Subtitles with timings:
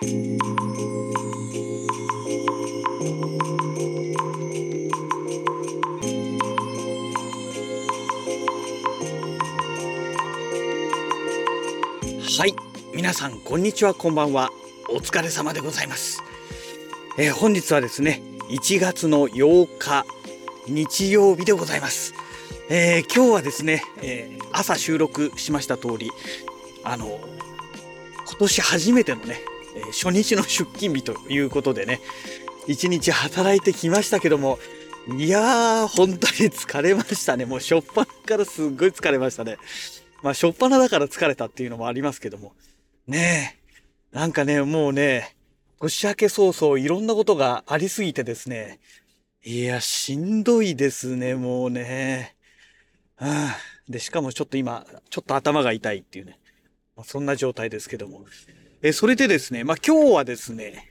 [0.00, 0.04] は
[12.46, 12.54] い。
[12.94, 14.50] 皆さんこんにちはこんばんは。
[14.88, 16.22] お疲れ様でございます、
[17.18, 20.06] えー、本日はですね1月の8日
[20.68, 22.14] 日曜日でございます、
[22.70, 26.12] えー、今日はですね、えー、朝収録しました通り
[26.84, 27.18] あの
[28.28, 29.40] 今年初めてのね、
[29.76, 32.00] え初日の出勤日ということでね
[32.66, 34.58] 一日働いてきましたけども
[35.16, 39.56] いやー本当に疲れましたねもうしょっぱなからすっごい疲れましたね
[40.22, 42.52] まあ、しょっぱなだから疲れたっていうのもありますけども。
[43.06, 43.56] ね
[44.12, 44.16] え。
[44.16, 45.36] なんかね、もうね、
[45.80, 48.80] 年明け早々いろんなことがありすぎてですね。
[49.44, 52.34] いや、しんどいですね、もうね。
[53.16, 53.56] はあ、
[53.88, 56.38] で、しかもちょっと今、ちょっと頭が痛いっていうね。
[56.96, 58.24] まあ、そんな状態ですけども。
[58.80, 60.84] え、それでですね、まあ今日はですね、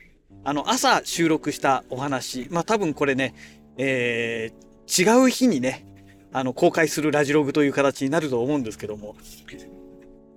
[0.44, 3.34] あの、朝収録したお話、まあ多分これね、
[3.78, 5.86] えー、違う日にね、
[6.34, 9.16] あの、公開するラジログという形になると思うんですけども、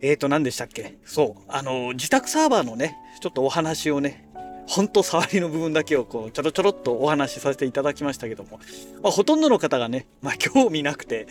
[0.00, 0.98] えーと、何でしたっけ？
[1.04, 4.29] そう、あの、自宅サーバーのね、ちょっとお話をね、
[4.70, 8.60] ほんと触りの部分だけをこう、ちょろちょろっとお話しさせていただきましたけども、
[9.02, 11.26] まあ、ほとんどの方がね、まあ、興味なくて、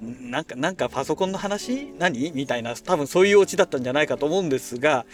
[0.00, 1.92] なんか、なんかパソコンの話？
[1.98, 2.30] 何？
[2.32, 5.06] みたいな、多分そういうオチだったんじゃないかと思うんですが、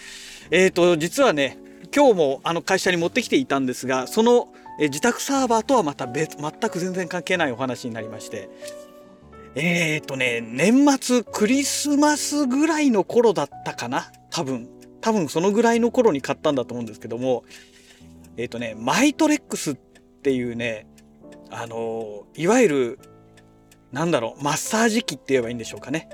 [0.51, 1.57] えーと、実はね、
[1.95, 8.51] 今日もあの会社に持ってきていたんですが、その自宅サーバーとはまた別、全く全然関係ないお話になりまして、
[9.55, 14.13] えっ、ー、とね、年末クリスマスぐらいの頃だったかな？
[14.29, 14.69] 多分。
[15.01, 17.45] 多分そのぐらいの頃に買ったんだと思うんですけども、
[18.37, 20.87] えっ、ー、とね、マイトレックスっていうね、
[21.51, 22.99] あのいわゆる、
[23.93, 26.09] なんだろう、マッサージ機って言えばいいんでしょうかね。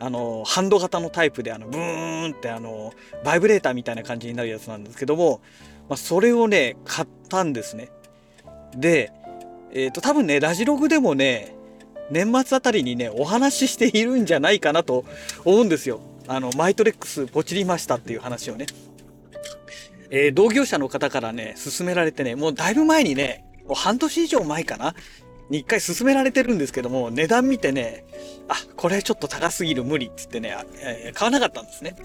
[0.00, 2.92] あのハンド型のタイプで、あの、ブーンってあの、
[3.24, 5.40] バイブレーターみたいな感じになるやつなんですけども、
[5.88, 7.90] まあ、それをね、買ったんですね。
[8.76, 9.12] で、
[9.72, 11.54] えっ、ー、と、多分ね、ラジログでもね、
[12.10, 15.04] 年末あたりにね、お話ししているんじゃないかなと
[15.44, 16.00] 思うんですよ。
[16.28, 18.66] あの、マイトレックスポチりましたっていう話をね。
[20.10, 24.94] えー、同業者の方からね、勧められてね、もうだいぶ前にね、もう半年以上前かな
[25.50, 28.04] に一回勧められてるんですけども、値段見てね、
[28.48, 31.96] あ、これちょっと高すぎる無理っつってね、えー、買わなかったんですね。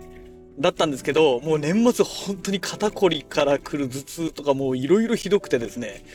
[0.57, 6.05] だったんですけど、もう年末本当に肩こりから来る頭痛とかもういろいろひどくてですね、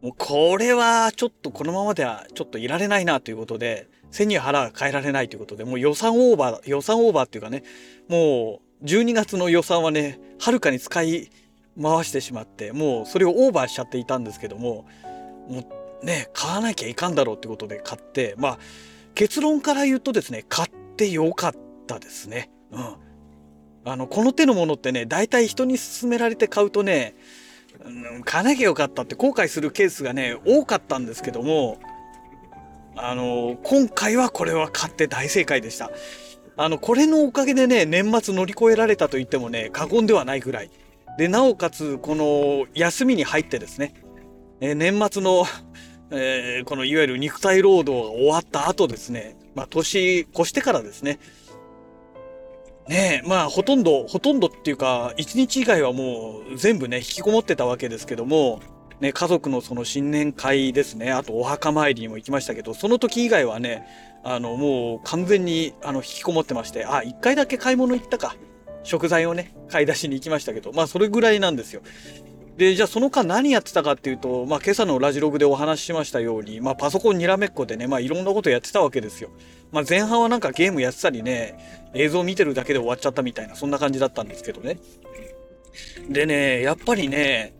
[0.00, 7.62] もうこれはちょっとこのままではちょっといられないなということで、背に腹が変えられないということで、もう予算オーバー、予算オーバーっていうかね、
[8.08, 11.30] もう12月の予算はね、はるかに使い
[11.80, 14.86] 回してしまって、もうそれをオーバーしちゃっていたんですけども、
[15.48, 15.60] も
[16.02, 18.58] うね、買わなきゃいかんだろうってことで買って、まあ、
[19.14, 21.52] 結論から言うとですね、買ってよかっ
[21.86, 22.50] たですね。
[22.70, 22.96] うん。
[23.84, 27.14] あの、この手のものってね、大体人に勧められて買うとね、
[28.24, 31.78] 買わなきゃよかったって後悔するケースがね、多かったんですけども、
[32.96, 35.90] あの、今回はこれは買って大正解でした。
[36.56, 40.70] あの、これのおかげでね、年末乗り越えられたと言ってもね、過言ではないぐらい。
[41.18, 43.94] で、なおかつ、この休みに入ってですね、
[44.60, 45.44] え年末の、
[46.10, 51.18] えー、このいわゆる肉体労働が終わった後ですね、まあ、年越してからですね、
[52.88, 58.60] ねえ、まあ、ほとんど、ほとんどっていうか、一日以外はもう全部ね、引きこもってたわけですけども、
[59.00, 63.86] ね、家族のその新年会ですね、あとお墓参りにも行きましたけど、その時以外はね、
[64.24, 68.36] あの、もう完全に、あの、引きこもってまして、あ、一回だけ買い物行ったか。
[68.82, 71.82] 食材をね、買い出しに行きましたけど、まあ、それぐらいなんですよ。
[72.56, 79.28] で、じゃあその間何やってたかっていうと、まあ今朝のラジログでお話ししましたように、まあパソコンにらめっこでね、まあいろんなことやってたわけですよ。
[79.72, 84.78] まあ前半はなんかゲームやってたりね、映像見てるだけで終わっちゃったみたいな、そんな感じだったんですけどね。
[86.08, 87.52] でね、やっぱりね、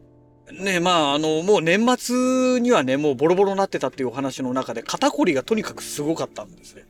[0.53, 6.84] ね、まああの、もう年末にはね、もうボロボロになってたっていうお話の中で、肩こりがとにかくすごかったんですね。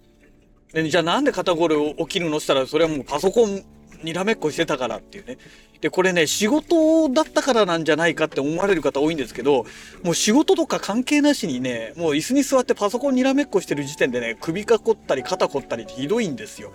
[0.72, 3.65] で、じゃあなんで肩こり起きるのしたら、それはもうパソコン
[4.03, 5.39] にらめっこしてたからっていうね。
[5.80, 9.65] で、これね、仕事だったからなんじゃないかって思われる方多いんですけど、
[10.03, 16.72] もう仕事とか関係なしにね、もう椅子に座ってパソコンにらめっこしてる時点でね、首が凝ったり肩凝ったりってひどいんですよ。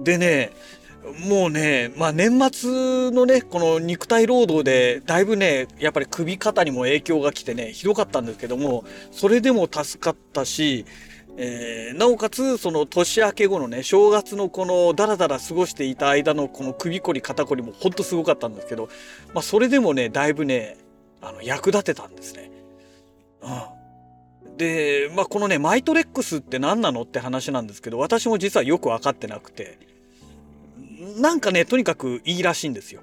[0.00, 0.52] でね、
[1.28, 10.84] もうね、まあ年末のね、この肉体労働で、だいぶね、やっぱり首肩にも影響が来てね、ひどかったんですけども、それでも助かったし、
[11.36, 18.88] えー、なおかつ、その年明け後のね、正月のこのダラダラ過ごしていた間のこの首こり肩こりもほんとすごかったんですけど、
[19.34, 20.76] まあそれでもね、だいぶね、
[21.20, 22.50] あの、役立てたんですね。
[23.42, 23.46] う
[24.50, 24.56] ん。
[24.56, 29.78] で、まあこのね、マイトレックスって何なのって話なんですけど、私も実はよくわかってなくて、
[30.98, 33.02] なんかね、とにかくいいらしいんですよ。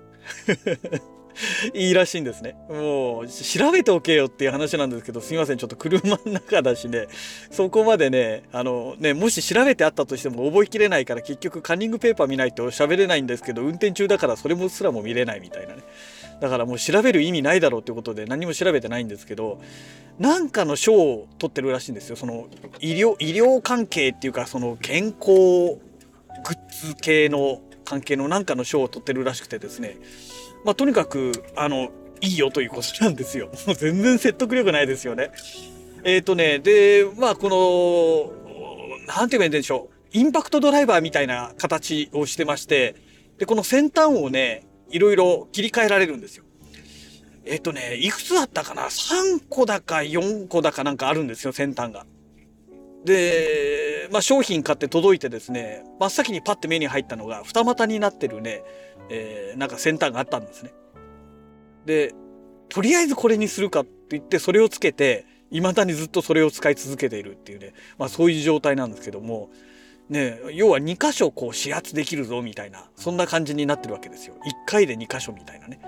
[1.74, 2.56] いいらしいんですね。
[2.70, 7.08] もう、調べておけよっていう話なんですけど、すいません、ちょっと車の中だしね、
[7.52, 15.84] そこまでね、あのね、もし調べてあったとしても覚えきれないから、結局カンニングペーパー見ないと喋れないんですけど、運転中だからそれもすらも見れないみたいなね。
[16.40, 19.62] だからもう調べる意味ないだろうってことで何も調べてないんですけど、
[20.20, 22.16] なんかの賞を取ってるらしいんですよ。
[22.16, 22.48] その
[22.80, 25.80] 医療、医療関係っていうか、その健康
[26.46, 29.98] グッズ系の関係のなんかの賞を取ってるらしくてですね。
[30.66, 31.92] まあ、とにかく、あの、
[32.22, 33.50] いいよということなんですよ。
[33.68, 35.32] もう全然説得力ないですよね。
[36.04, 40.18] えっ、ー、とね、で、まあ、この、なんて言えばいいんでしょう。
[40.18, 42.96] インパクトドライバーみたいな形をしてまして、
[43.38, 46.46] で、この先端をね、いろいろ切り替えられるんですよ。
[47.46, 52.06] えっ、ー、とね、いくつだったかな ?3 個だか4個だかなんかあるんですよ、先端が。
[53.06, 58.64] で、まあ、商品買って届いてですね、真っ先にパッて目に入ったのが、二股になってるね、
[59.10, 60.74] えー、なんか先端があったんですね。
[61.86, 62.14] で、
[62.68, 69.52] とりあえずこれにするかって言ってそれをつけて、未だにずっとそれを使い続けているっていうね、まあそういう状態なんですけども、
[70.10, 74.34] ね、要は2箇所こう指圧できるぞみたいな、そんな感じになってるわけですよ。
[74.36, 75.80] 1回で2箇所みたいなね。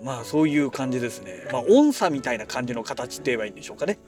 [0.00, 1.48] うん、まあそういう感じですね。
[1.52, 3.98] まあ音差みたいな感じの形って言えばいいんでしょうかね。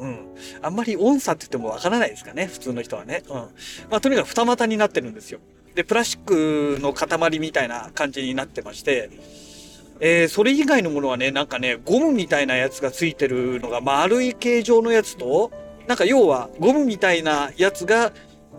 [0.00, 0.18] うん。
[0.62, 3.22] あんまり音差って言ってもわからないですかね、普通の人はね。
[3.28, 3.34] うん。
[3.34, 3.48] ま
[3.90, 5.40] あとにかく二股になってるんですよ。
[5.74, 9.10] で、プラスチックの塊みたいな感じになってまして、
[10.00, 15.52] えー、それ以外のものはね、なんかね、ゴムみたいなやつがついてるのが丸い形状のやつと、
[15.86, 18.12] なんか要はゴムみたいなやつが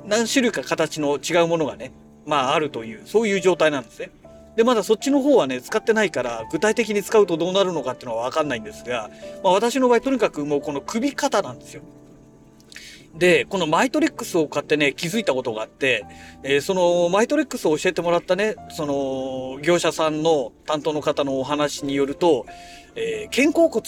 [0.06, 1.92] 何種類か形の違うものがね、
[2.26, 4.12] まああるという、そういう状態なんですね。
[4.56, 9.10] で、まだそっちの方はね、使ってないから、具体的に使うとどうなるのかっていうのはわかんないんですが、
[9.44, 11.82] まあ私の場合とにかくもうこの首肩なんですよ。
[13.16, 16.06] で、このマイトレックスを買ってね、気づいたことがあって、
[16.44, 22.46] えー、そのマイトレックスを教えてもらったね、その業者さんの担当の方のお話によると、
[22.96, 23.84] えー、肩甲骨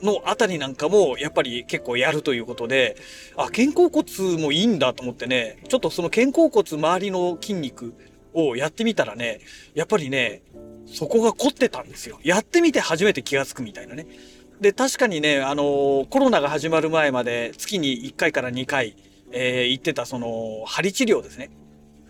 [0.00, 2.96] のあたりなんかもやっぱり結構やるということで、
[3.36, 7.94] あ、肩甲骨もいいんだと思ってね、ちょっとその肩甲骨周りの筋肉
[8.34, 9.40] をやってみたらね、
[9.74, 10.42] やっぱりね、
[10.86, 12.18] そこが凝ってたんですよ。
[12.22, 14.06] やってみて初めて気がつくみたいなね。
[14.60, 18.96] で、確かにね、あの、コロナが始まる前まで月に1回から2回、
[19.32, 21.50] えー、行ってたその、針治療ですね。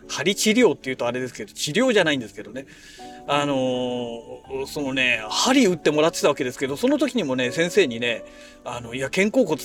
[0.09, 2.67] 針治療って言うとあれですけど、治療じゃないんですけどね。
[3.27, 8.25] あのー、そのね、針打ってもらってたわけですけど、その時にもね、先生にね、
[8.65, 9.63] あの、いや、肩甲骨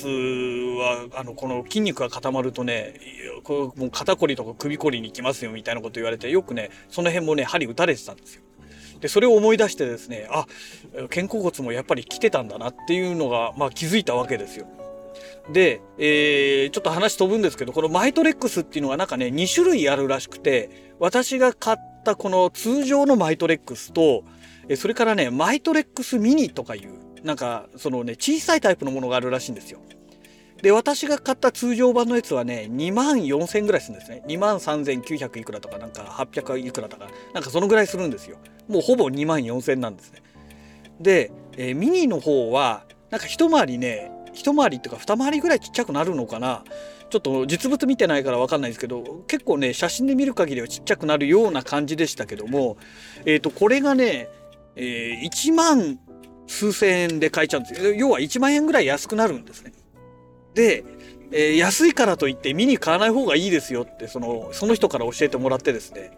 [0.78, 3.00] は、あの、この筋肉が固まるとね、
[3.44, 8.44] こうもう肩こりとか首こりに行きますよみたいなこと言われて、よくね、その辺もね、針打たれてたんですよ。
[9.00, 10.46] で、それを思い出してですね、あ、
[11.10, 14.68] 肩甲骨もやっぱり来てたんだなっていうのが、まあ気づいたわけですよ。
[15.52, 24.24] で、えー、ちょっと話飛ぶんですけど、このマイトレックスっていうのはなんかね、2種類あるらしくて、私が買ったこの通常のマイトレックスと、
[24.76, 29.80] それからね、マイトレックスミニとかいう、なんか、そのね、小さいタイプのものがあるらしいんですよ。
[30.62, 34.24] で、私が買った通常版のやつはね、2万4000ぐらいするんですね。
[34.28, 38.38] 2万3900いくらとか、なんか800いくらとか、なんかそのぐらいするんですよ。
[38.68, 40.22] もうほぼ2万4000なんですね。
[41.00, 46.64] で、えー、ミニの方は、なんか一回りね、一回りっていうか二回りぐらいちっちゃくなるのかな？
[47.10, 52.78] ちょっと実物見てないからわかんないですけど、結構ね、写真で見る限りはちっちゃくなるような感じでしたけども、
[53.26, 54.28] えっ、ー、と、これがね、
[54.76, 56.00] えー、1万
[56.48, 57.94] 数千円で買えちゃうんですよ。
[57.94, 59.72] 要は1万円ぐらい安くなるんですね。
[60.54, 60.84] で、
[61.32, 66.12] えー、安いからといって見に買わない方がいいですよって、その、その人から教えてもらってですね、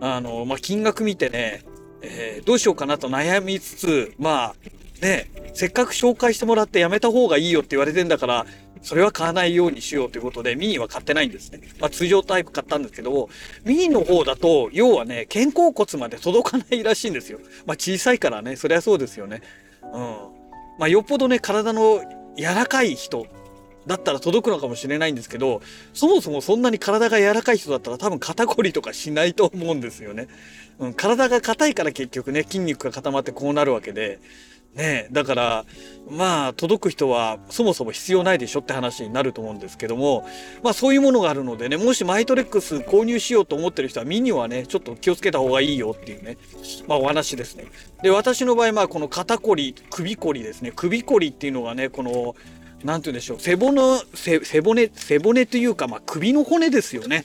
[0.00, 1.62] あの、まあ、金額見てね、
[2.00, 4.54] えー、どうしようかなと悩みつつ、まあ、
[5.02, 8.46] ね、せっかく紹介してもらってやめた方がいいよって言われてんだから、
[8.82, 11.60] それは買わないようにしようということで、ミニは買ってないんですね。
[11.80, 13.28] まあ通常タイプ買ったんですけど、
[13.64, 17.40] ミニの方だと、要はね、肩甲骨まで届かないらしいんですよ。
[17.66, 19.42] まあ小さいからね、そりゃそうですよね。
[19.82, 19.90] うん。
[20.78, 22.00] まあよっぽどね、体の
[22.36, 23.26] 柔らかい人
[23.86, 25.62] だったら届くのかもしれないんですけど、
[25.94, 30.28] そもそもそんなに体が柔らかい人だったら多分肩こりとかしないと思うんですよね。
[30.78, 34.18] うん、体が硬いから結局ね、筋肉が固まってこうなるわけで、
[34.74, 35.64] ねだから、
[36.10, 40.26] まあ、届く人はそもそも必要ないでしょって話になると思うんですけども、
[40.62, 46.38] まあそういうものがあるのでね、もしマイトレックス購入しようと思ってる人はミニはね、ちょっと気をつけた方がいいよっていうね、
[46.86, 47.66] まあお話ですね。
[48.02, 52.34] で、私の場合、まあこの肩こり、首こりですね、首こりっていうのがね、この、
[52.84, 53.80] なんて言うんでしょう、背骨、
[54.14, 57.24] 背骨、背骨というか、まあ、首の骨ですよね。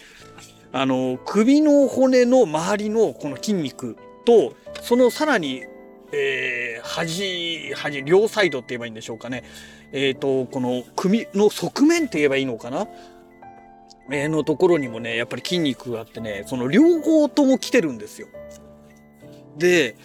[0.72, 5.64] あの、首の骨の周りのこの筋肉と、そのさらに、
[6.12, 9.44] えー、端、端、両サイドって言えばいいんでしょうかね。
[9.92, 12.88] えっ、ー、と、この首の側面って言えばいいのかな？
[14.10, 18.28] えー、のところにもね、やっぱり筋肉があってね、その両方とも来てるんですよ。
[19.58, 19.98] で、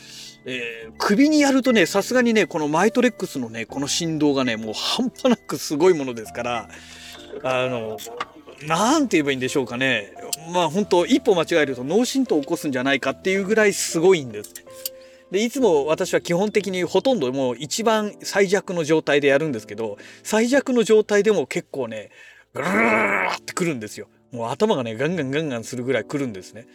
[0.45, 6.69] えー、首にやるとね、さすがにね、このマイトレックスのね、この振動がね、もう半端なくすごいものですから、
[7.45, 7.97] あの、
[8.67, 10.13] なんて言えばいいんでしょうかね。
[10.53, 14.53] まあ本当一歩間違えると脳震盪を起こすんじゃないかっていうぐらいすごいんです。
[15.33, 22.11] で、いつも私は基本的にほとんどもう一番最弱の状態でやるんですけど、最弱の状態でも結構ね、
[22.53, 24.09] グルーってくるんですよ。
[24.31, 26.67] もう頭がね、ガンガンガンガンするぐらいくるんですね。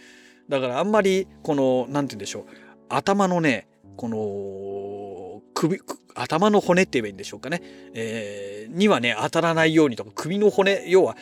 [0.50, 2.44] だからあんまり、この、なんて言うんでしょう。
[2.90, 5.80] 頭のね、この、首、
[6.16, 7.62] 頭の骨って言えばいいんでしょうかね。
[7.94, 11.16] えー、にはね、当たらないようにとか、首の骨、要は、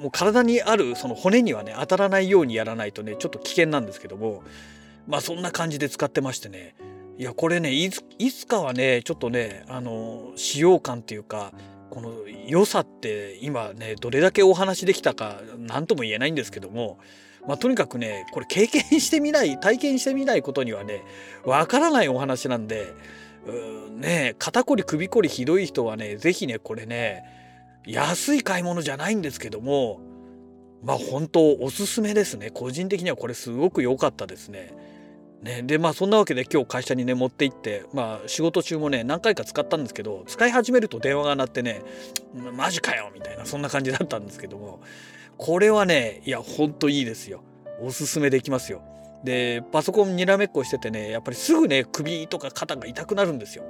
[0.00, 4.42] もう体にあるその骨にはね、当たらないようにやらないとね、ちょっと危険なんですけども、
[5.06, 6.74] まあそんな感じで使ってましてね。
[7.18, 11.52] いや、これね、いつかはね、ちょっとね、あの、使用感っていうか、
[11.90, 12.10] この
[12.46, 16.98] 良さって今ね、どれだけお話できたか、何とも言えないんですけども、
[17.46, 21.02] まあ、とにかくね、これ経験してみない、体験してみないことにはね、
[21.44, 22.94] わからないお話なんで、
[23.90, 27.24] ね、肩こり首こりひどい人はね、是非ね、これね、
[27.86, 30.00] 安い買い物じゃないんですけども、
[30.82, 32.50] まあ本当おすすめですね。
[32.50, 34.74] 個人的にはこれすごく良かったですね。
[35.42, 41.82] ね、でまあそんなわけで今日会社にね持って行ってまあ仕事中もね何回か使ったんですけど使い始めると電話が鳴ってね
[42.56, 44.80] マジかよみたいなそんな感じだったんですけども
[45.38, 47.42] これはねいやほんといいですよ
[47.80, 48.82] おすすめできますよ
[49.24, 53.64] でパソコンにらめっこしててねやっぱりすぐね首とか肩が痛くなるんですよ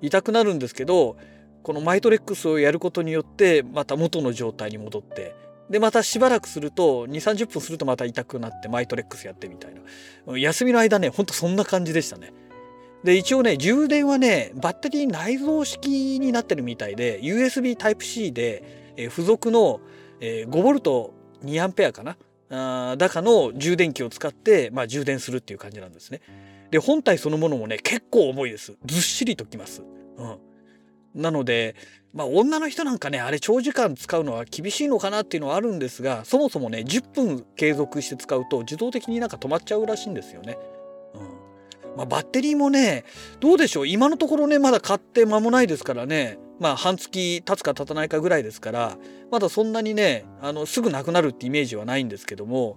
[0.00, 1.16] 痛くなるんですけど
[1.64, 5.34] このマイトレックスをやることによってまた元の状態に戻って
[5.70, 9.74] で、またしばらくすると、2、30分するとまた痛くなって、マイトレックスやってみたい
[10.26, 10.38] な。
[10.38, 12.32] 休みの間ね、ほんとそんな感じでしたね。
[13.04, 19.80] で、一応ね、充電はね、バッテリー内蔵式になってるみたいで、USB Type-C で、えー、付属の、
[20.20, 21.10] えー、5V
[21.44, 22.16] 2A かな？
[22.52, 26.20] あだかの充電器を使って、まあ、充電するっていう感じなんですね。
[26.72, 28.76] で、本体そのものもね、結構重いです。
[28.84, 29.82] ずっしりときます。
[30.18, 30.38] うん。
[31.14, 31.76] なので、
[32.12, 40.58] まあ女の人なんかね、あれ長時間使うのは厳しいのかなっていうのはあるんですが、そもそもね、10分継続して使うと自動的になんか止まっちゃうらしいんですよね。
[41.14, 41.18] う
[41.92, 41.96] ん。
[41.96, 43.04] まあバッテリーもね、
[43.38, 48.96] どうでしょう今のところね、まだ買って間もないですからね、まあ半月経つか経たないかぐらいですから、
[49.30, 52.76] まだそんなにね、あの、すぐなくなるってイメージはないんですけども、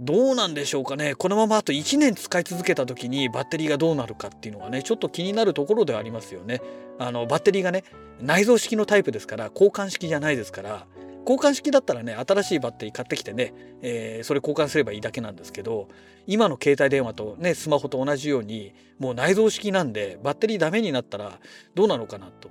[0.00, 6.60] どうなんでしょうかねこのままあと1年使い続けた時にバッテリーがどうなるかっていうのがねちょっと気になるところではありますよね。
[6.98, 7.84] あのバッテリーがね
[8.20, 10.86] 内蔵式のタイプですから交換式じゃないですから
[11.26, 15.88] 交換式だったらね新しいバッテリー買ってきてね、えー、それ交換すればいいだけなんですけど
[16.26, 21.38] 今の携帯電話とねスマホと同じようにもう内蔵式なんでバッテリーダメになったら
[21.74, 22.50] どうなのかなと。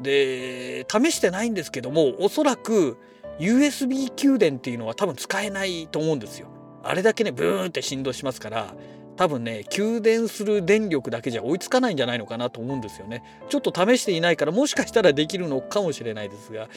[0.00, 2.96] で試してないんですけどもおそらく
[3.38, 6.48] USB 給電っていうのは多分使えないと思うんですよ。
[6.88, 8.74] あれだけねブーンって振動しますから
[9.16, 13.22] 多分ね給電する電力だけじゃ追いつかないんじゃないのかなと思うんですよね。
[13.48, 16.68] ちょっと試していないからもしかしたらできるのかもしれないですが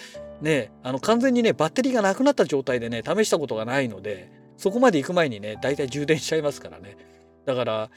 [0.42, 6.98] ねあの完全にねバッテリーがなくなった状態でね試したことがないのでそこまで行く前にねだいたい充電しちゃいますからね。
[7.46, 7.90] だから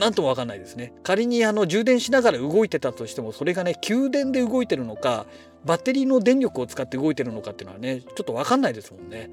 [0.00, 0.92] 何とも分かんないですね。
[1.02, 5.26] 仮にあの充電しながら動いてたとしてもそれがね給電で動いてるのか
[5.64, 9.30] バッテリーの電力を使って動いてるのかっていうのはねちょっと分かんないですもんね。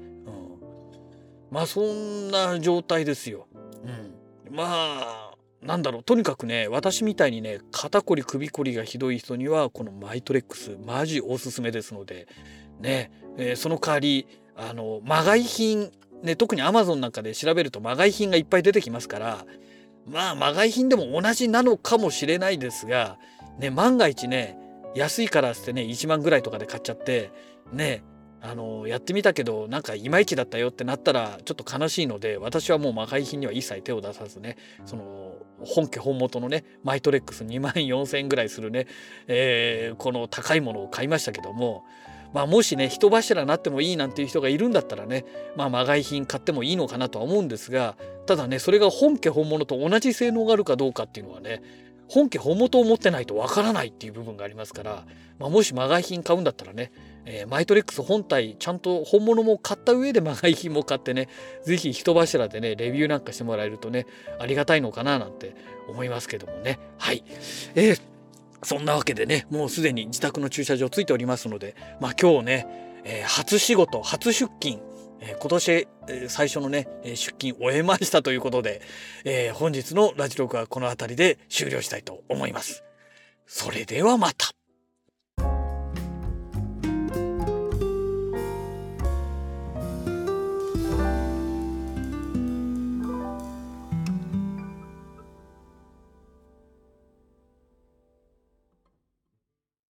[1.52, 3.46] まあそんな状態ですよ。
[3.84, 12.26] うん、まあなんだろうとにかくね私みたいにね肩こり首こりがひどい人にはこのマイトレックスマジおすすめですので
[12.80, 15.92] ね、えー、その代わりあのまがい品
[16.22, 19.44] ね特にアマゾンなんかで調べるとまがい品がいっぱい出てきますから
[20.06, 23.18] まあまがい品でも同じなのかもしれないですが
[23.58, 24.56] ね万が一ね
[24.94, 27.30] 安いからってね1万ぐらいとかで買っちゃって
[27.72, 28.02] ね
[28.44, 38.88] あのやってみたけどなんかいまいちだったよってなったらちょっと悲しいので私はもう魔界品には一切手を出さずねその本家本元のねマイトレックス2万4,000円ぐらいするね、
[39.28, 41.84] えー、この高いものを買いましたけども
[42.32, 45.24] まあもしね人柱になってもいいなんていう人がいるんだったらね
[45.56, 47.96] まあまがい品買ってもいいのかなとは思うんですが
[48.26, 51.62] ただねそれが本家本物と同じ性能があるかどうかっていうのはね
[52.12, 55.06] 本家本元を持ってないとわからないっていう部分がありますから、
[55.38, 56.92] まあ、もしまがい品買うんだったらね
[57.24, 61.28] えー、マイトレックス本体ちゃんと本物も買った上で まがい品も買ってね
[61.64, 64.06] 是非人柱でねレビューなんかしてもらえるとね
[64.38, 65.54] ありがたいのかななんて
[65.88, 66.78] 思いますけどもね。
[66.98, 67.24] はい。
[67.74, 68.00] えー、
[68.62, 72.66] そんなわけでねもうすでに自宅の駐車場ついておりますのでまあ今日ね、
[73.04, 74.80] えー、初仕事初出勤
[75.24, 78.82] え今年、え最初のね、出勤終えましたということで、
[79.24, 82.82] えー、本日のラジログはこの辺りで終了したいと思います。
[83.46, 84.61] それではまた。